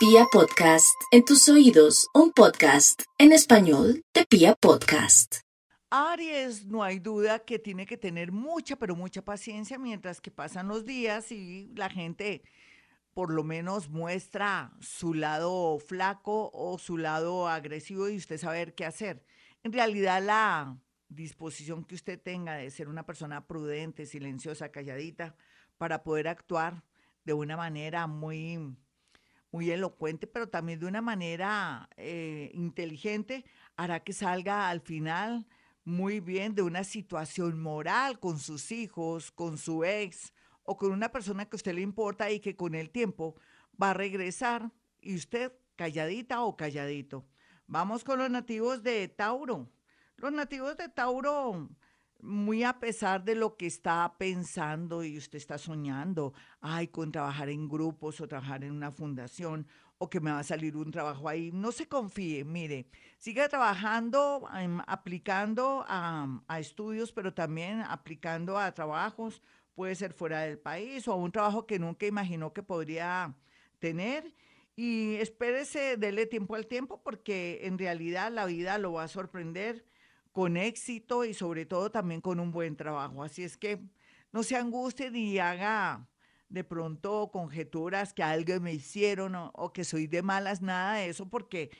[0.00, 5.40] Pia Podcast, en tus oídos, un podcast en español de Pia Podcast.
[5.90, 10.68] Aries, no hay duda que tiene que tener mucha, pero mucha paciencia mientras que pasan
[10.68, 12.42] los días y la gente
[13.12, 18.86] por lo menos muestra su lado flaco o su lado agresivo y usted saber qué
[18.86, 19.22] hacer.
[19.64, 20.78] En realidad la
[21.10, 25.36] disposición que usted tenga de ser una persona prudente, silenciosa, calladita,
[25.76, 26.84] para poder actuar
[27.26, 28.74] de una manera muy,
[29.52, 33.44] muy elocuente, pero también de una manera eh, inteligente,
[33.76, 35.46] hará que salga al final
[35.84, 41.10] muy bien de una situación moral con sus hijos, con su ex o con una
[41.10, 43.34] persona que a usted le importa y que con el tiempo
[43.80, 44.70] va a regresar
[45.00, 47.26] y usted calladita o calladito.
[47.66, 49.70] Vamos con los nativos de Tauro.
[50.16, 51.70] Los nativos de Tauro,
[52.22, 57.48] muy a pesar de lo que está pensando y usted está soñando, ay, con trabajar
[57.48, 59.66] en grupos o trabajar en una fundación
[59.98, 62.86] o que me va a salir un trabajo ahí, no se confíe, mire,
[63.18, 69.42] siga trabajando, em, aplicando a, a estudios, pero también aplicando a trabajos,
[69.74, 73.34] puede ser fuera del país o a un trabajo que nunca imaginó que podría
[73.78, 74.34] tener.
[74.76, 79.84] Y espérese, dele tiempo al tiempo, porque en realidad la vida lo va a sorprender
[80.32, 83.22] con éxito y sobre todo también con un buen trabajo.
[83.22, 83.80] Así es que
[84.32, 86.08] no se angustie ni haga
[86.48, 91.28] de pronto conjeturas que algo me hicieron o, que soy de malas, nada de eso,
[91.28, 91.70] porque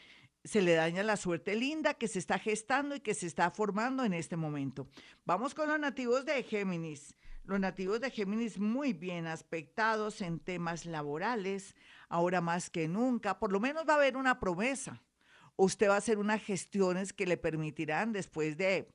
[0.45, 4.05] se le daña la suerte linda que se está gestando y que se está formando
[4.05, 4.89] en este momento.
[5.27, 7.15] Vamos con los nativos de Géminis.
[7.45, 11.75] Los nativos de Géminis muy bien aspectados en temas laborales,
[12.09, 15.03] ahora más que nunca, por lo menos va a haber una promesa
[15.65, 18.89] usted va a hacer unas gestiones que le permitirán después de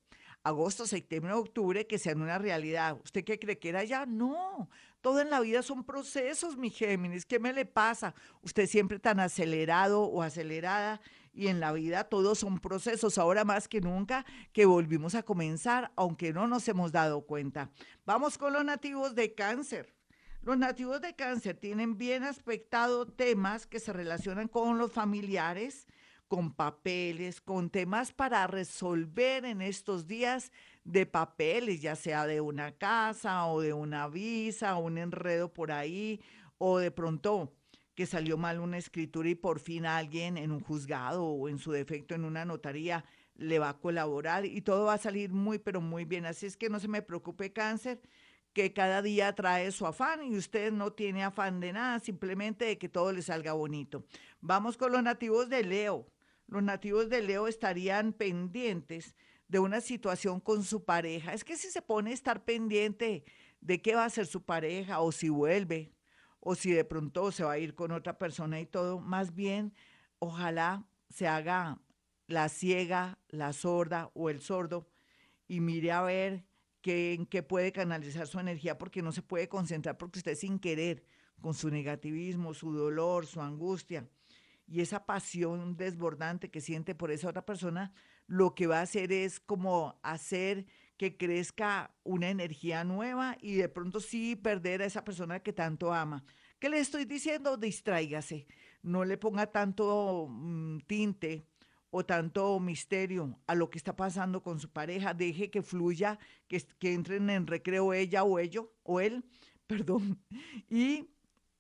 [0.44, 2.98] agosto, septiembre, octubre, que sean una realidad.
[3.04, 4.08] ¿Usted qué cree que era ya?
[4.08, 4.70] No,
[5.02, 7.26] todo en la vida son procesos, mi Géminis.
[7.26, 8.16] ¿Qué me le pasa?
[8.42, 11.02] Usted siempre tan acelerado o acelerada
[11.34, 15.92] y en la vida todos son procesos, ahora más que nunca que volvimos a comenzar,
[15.96, 17.70] aunque no nos hemos dado cuenta.
[18.06, 19.94] Vamos con los nativos de cáncer.
[20.42, 25.88] Los nativos de cáncer tienen bien aspectado temas que se relacionan con los familiares,
[26.28, 30.52] con papeles, con temas para resolver en estos días
[30.84, 36.22] de papeles, ya sea de una casa o de una visa, un enredo por ahí,
[36.58, 37.54] o de pronto
[37.96, 41.72] que salió mal una escritura y por fin alguien en un juzgado o en su
[41.72, 43.06] defecto en una notaría
[43.36, 46.26] le va a colaborar y todo va a salir muy, pero muy bien.
[46.26, 48.02] Así es que no se me preocupe cáncer,
[48.54, 52.78] que cada día trae su afán y usted no tiene afán de nada, simplemente de
[52.78, 54.06] que todo le salga bonito.
[54.40, 56.08] Vamos con los nativos de Leo
[56.48, 59.16] los nativos de Leo estarían pendientes
[59.48, 61.34] de una situación con su pareja.
[61.34, 63.24] Es que si se pone a estar pendiente
[63.62, 65.94] de qué va a hacer su pareja o si vuelve
[66.40, 69.74] o si de pronto se va a ir con otra persona y todo, más bien
[70.20, 71.80] ojalá se haga
[72.28, 74.88] la ciega, la sorda o el sordo
[75.48, 76.46] y mire a ver
[76.82, 80.60] qué, en qué puede canalizar su energía porque no se puede concentrar porque usted sin
[80.60, 81.04] querer
[81.42, 84.08] con su negativismo, su dolor, su angustia,
[84.68, 87.94] y esa pasión desbordante que siente por esa otra persona,
[88.28, 90.66] lo que va a hacer es como hacer
[90.98, 95.94] que crezca una energía nueva y de pronto sí perder a esa persona que tanto
[95.94, 96.24] ama.
[96.60, 97.58] ¿Qué le estoy diciendo?
[97.58, 98.48] Distráigase,
[98.82, 101.46] no le ponga tanto mm, tinte
[101.90, 106.18] o tanto misterio a lo que está pasando con su pareja, deje que fluya,
[106.48, 109.24] que, que entren en recreo ella o ello o él,
[109.68, 110.20] perdón,
[110.70, 111.10] y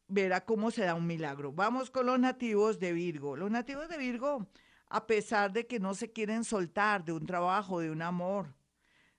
[0.07, 1.51] verá cómo se da un milagro.
[1.51, 3.35] Vamos con los nativos de Virgo.
[3.35, 4.47] Los nativos de Virgo,
[4.88, 8.53] a pesar de que no se quieren soltar de un trabajo, de un amor,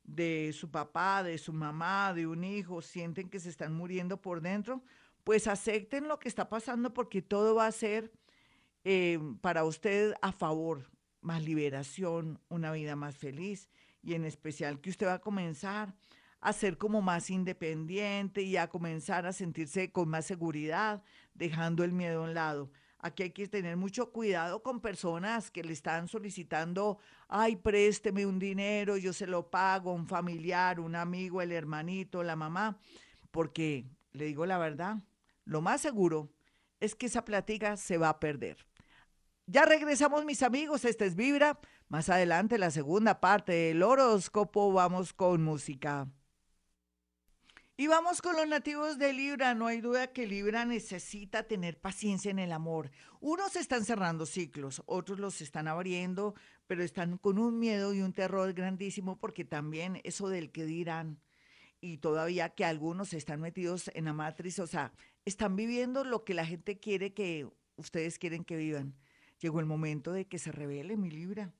[0.04, 4.41] de su papá, de su mamá, de un hijo, sienten que se están muriendo por
[4.41, 4.82] dentro,
[5.25, 8.12] pues acepten lo que está pasando porque todo va a ser
[8.84, 10.88] eh, para usted a favor,
[11.20, 13.69] más liberación, una vida más feliz
[14.00, 15.92] y en especial que usted va a comenzar
[16.41, 21.02] a ser como más independiente y a comenzar a sentirse con más seguridad,
[21.34, 22.70] dejando el miedo a un lado.
[22.98, 28.38] Aquí hay que tener mucho cuidado con personas que le están solicitando, ay, présteme un
[28.38, 32.78] dinero, yo se lo pago, un familiar, un amigo, el hermanito, la mamá,
[33.31, 34.96] porque le digo la verdad,
[35.44, 36.31] lo más seguro
[36.81, 38.66] es que esa plática se va a perder.
[39.46, 40.84] Ya regresamos, mis amigos.
[40.84, 41.61] Esta es Vibra.
[41.88, 46.08] Más adelante, la segunda parte del horóscopo, vamos con música.
[47.78, 49.55] Y vamos con los nativos de Libra.
[49.55, 52.90] No hay duda que Libra necesita tener paciencia en el amor.
[53.20, 56.34] Unos están cerrando ciclos, otros los están abriendo,
[56.67, 61.20] pero están con un miedo y un terror grandísimo porque también eso del que dirán
[61.82, 64.94] y todavía que algunos están metidos en la matriz, o sea,
[65.26, 67.46] están viviendo lo que la gente quiere que
[67.76, 68.94] ustedes quieren que vivan.
[69.38, 71.52] Llegó el momento de que se revele mi Libra.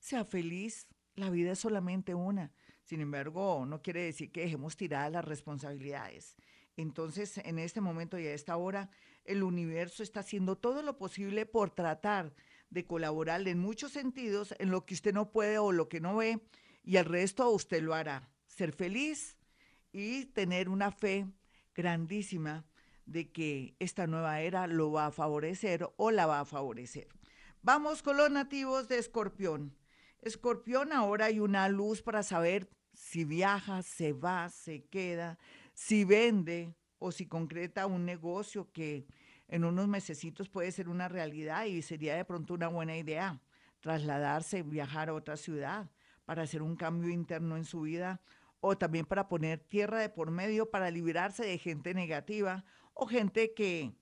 [0.00, 2.50] Sea feliz, la vida es solamente una.
[2.90, 6.34] Sin embargo, no quiere decir que dejemos tiradas las responsabilidades.
[6.76, 8.90] Entonces, en este momento y a esta hora,
[9.24, 12.34] el universo está haciendo todo lo posible por tratar
[12.68, 16.16] de colaborar en muchos sentidos en lo que usted no puede o lo que no
[16.16, 16.40] ve,
[16.82, 18.28] y el resto usted lo hará.
[18.48, 19.38] Ser feliz
[19.92, 21.28] y tener una fe
[21.76, 22.66] grandísima
[23.06, 27.06] de que esta nueva era lo va a favorecer o la va a favorecer.
[27.62, 29.76] Vamos con los nativos de Escorpión.
[30.22, 35.38] Escorpión, ahora hay una luz para saber si viaja, se va, se queda,
[35.74, 39.06] si vende o si concreta un negocio que
[39.48, 43.40] en unos mesecitos puede ser una realidad y sería de pronto una buena idea
[43.80, 45.90] trasladarse, viajar a otra ciudad
[46.24, 48.20] para hacer un cambio interno en su vida
[48.60, 52.64] o también para poner tierra de por medio para librarse de gente negativa
[52.94, 53.92] o gente que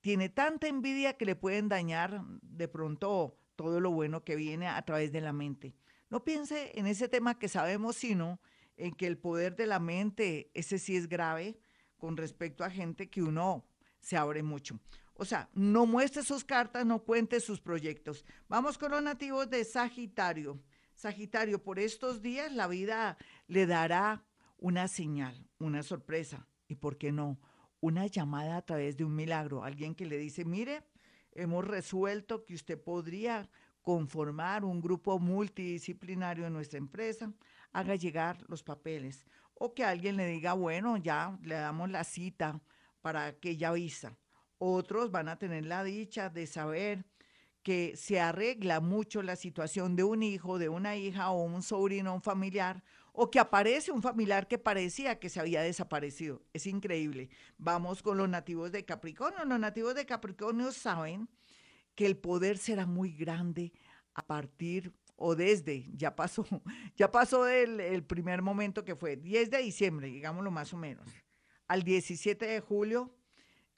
[0.00, 4.80] tiene tanta envidia que le pueden dañar de pronto todo lo bueno que viene a
[4.82, 5.74] través de la mente.
[6.10, 8.40] No piense en ese tema que sabemos, sino
[8.76, 11.58] en que el poder de la mente, ese sí es grave
[11.96, 13.66] con respecto a gente que uno
[14.00, 14.78] se abre mucho.
[15.14, 18.24] O sea, no muestre sus cartas, no cuente sus proyectos.
[18.48, 20.62] Vamos con los nativos de Sagitario.
[20.94, 23.18] Sagitario, por estos días la vida
[23.48, 24.24] le dará
[24.58, 27.38] una señal, una sorpresa y, ¿por qué no?
[27.80, 29.64] Una llamada a través de un milagro.
[29.64, 30.84] Alguien que le dice, mire,
[31.32, 33.50] hemos resuelto que usted podría
[33.88, 37.32] conformar un grupo multidisciplinario en nuestra empresa,
[37.72, 39.24] haga llegar los papeles.
[39.54, 42.60] O que alguien le diga, bueno, ya le damos la cita
[43.00, 44.14] para aquella visa.
[44.58, 47.06] Otros van a tener la dicha de saber
[47.62, 52.14] que se arregla mucho la situación de un hijo, de una hija o un sobrino,
[52.14, 52.84] un familiar,
[53.14, 56.42] o que aparece un familiar que parecía que se había desaparecido.
[56.52, 57.30] Es increíble.
[57.56, 59.46] Vamos con los nativos de Capricornio.
[59.46, 61.26] Los nativos de Capricornio saben
[61.98, 63.72] que el poder será muy grande
[64.14, 66.46] a partir o desde, ya pasó,
[66.96, 71.10] ya pasó el, el primer momento que fue 10 de diciembre, digámoslo más o menos,
[71.66, 73.12] al 17 de julio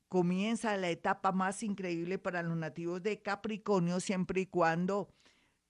[0.08, 5.14] comienza la etapa más increíble para los nativos de Capricornio siempre y cuando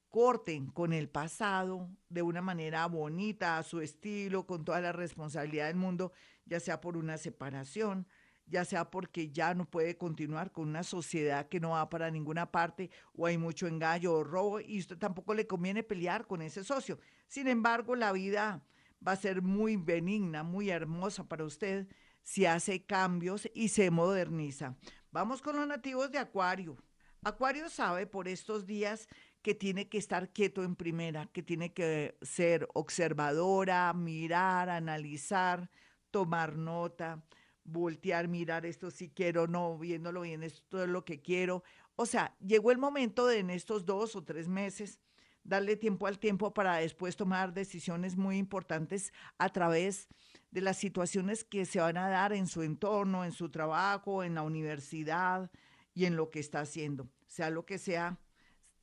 [0.08, 5.68] corten con el pasado de una manera bonita, a su estilo, con toda la responsabilidad
[5.68, 6.10] del mundo,
[6.46, 8.08] ya sea por una separación,
[8.50, 12.50] ya sea porque ya no puede continuar con una sociedad que no va para ninguna
[12.50, 16.64] parte o hay mucho engaño o robo y usted tampoco le conviene pelear con ese
[16.64, 16.98] socio.
[17.28, 18.62] Sin embargo, la vida
[19.06, 21.86] va a ser muy benigna, muy hermosa para usted
[22.22, 24.76] si hace cambios y se moderniza.
[25.12, 26.76] Vamos con los nativos de Acuario.
[27.22, 29.08] Acuario sabe por estos días
[29.42, 35.70] que tiene que estar quieto en primera, que tiene que ser observadora, mirar, analizar,
[36.10, 37.22] tomar nota,
[37.64, 41.62] voltear, mirar esto si quiero, no, viéndolo bien, esto es lo que quiero.
[41.96, 44.98] O sea, llegó el momento de en estos dos o tres meses
[45.42, 50.08] darle tiempo al tiempo para después tomar decisiones muy importantes a través
[50.50, 54.34] de las situaciones que se van a dar en su entorno, en su trabajo, en
[54.34, 55.50] la universidad
[55.94, 57.08] y en lo que está haciendo.
[57.26, 58.18] Sea lo que sea,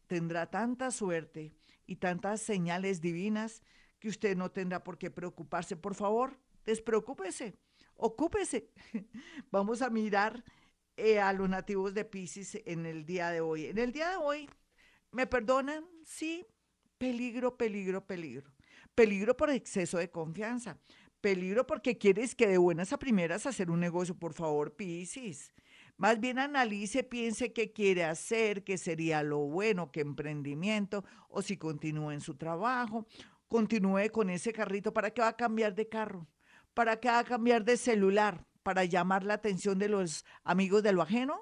[0.07, 1.53] tendrá tanta suerte
[1.85, 3.61] y tantas señales divinas
[3.99, 5.75] que usted no tendrá por qué preocuparse.
[5.75, 7.55] Por favor, despreocúpese,
[7.97, 8.69] ocúpese.
[9.51, 10.43] Vamos a mirar
[10.95, 13.65] eh, a los nativos de Pisces en el día de hoy.
[13.65, 14.49] En el día de hoy,
[15.11, 15.85] ¿me perdonan?
[16.05, 16.45] Sí,
[16.97, 18.51] peligro, peligro, peligro.
[18.95, 20.79] Peligro por exceso de confianza.
[21.21, 25.51] Peligro porque quieres que de buenas a primeras hacer un negocio, por favor, Pisces.
[25.97, 31.57] Más bien analice, piense qué quiere hacer, qué sería lo bueno, qué emprendimiento, o si
[31.57, 33.07] continúa en su trabajo,
[33.47, 36.27] continúe con ese carrito, ¿para qué va a cambiar de carro?
[36.77, 38.45] ¿Para qué va a cambiar de celular?
[38.61, 41.41] ¿Para llamar la atención de los amigos de lo ajeno?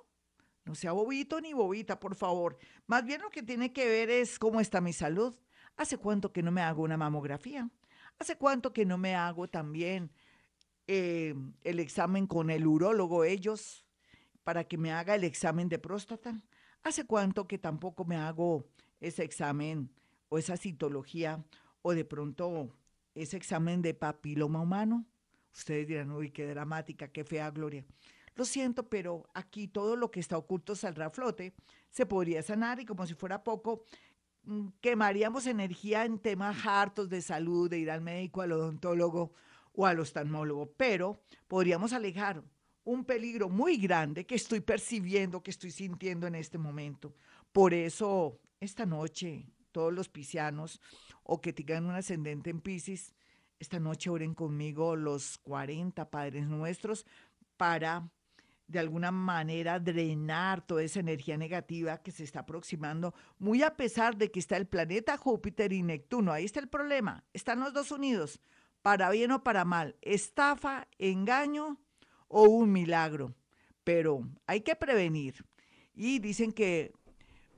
[0.63, 2.57] No sea bobito ni bobita, por favor.
[2.87, 5.35] Más bien lo que tiene que ver es cómo está mi salud.
[5.75, 7.69] ¿Hace cuánto que no me hago una mamografía?
[8.17, 10.09] ¿Hace cuánto que no me hago también
[10.87, 13.85] eh, el examen con el urólogo ellos?
[14.45, 16.41] para que me haga el examen de próstata.
[16.81, 18.69] ¿Hace cuánto que tampoco me hago
[19.01, 19.91] ese examen
[20.29, 21.43] o esa citología
[21.81, 22.73] o de pronto
[23.15, 25.05] ese examen de papiloma humano?
[25.55, 27.85] Ustedes dirán, uy, qué dramática, qué fea gloria.
[28.35, 31.53] Lo siento, pero aquí todo lo que está oculto saldrá a flote,
[31.89, 33.85] se podría sanar y como si fuera poco,
[34.43, 39.33] mm, quemaríamos energía en temas hartos de salud, de ir al médico, al odontólogo
[39.71, 42.43] o al oftalmólogo, pero podríamos alejar
[42.83, 47.15] un peligro muy grande que estoy percibiendo, que estoy sintiendo en este momento.
[47.51, 50.81] Por eso, esta noche, todos los piscianos
[51.23, 53.13] o que tengan un ascendente en Piscis,
[53.59, 57.05] esta noche oren conmigo los 40 Padres Nuestros
[57.57, 58.09] para
[58.67, 64.17] de alguna manera drenar toda esa energía negativa que se está aproximando, muy a pesar
[64.17, 66.31] de que está el planeta Júpiter y Neptuno.
[66.31, 67.23] Ahí está el problema.
[67.33, 68.39] Están los dos unidos,
[68.81, 71.79] para bien o para mal, estafa, engaño
[72.27, 73.35] o un milagro.
[73.83, 75.45] Pero hay que prevenir.
[75.93, 76.91] Y dicen que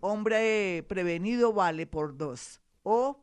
[0.01, 2.61] hombre prevenido vale por dos.
[2.83, 3.21] O,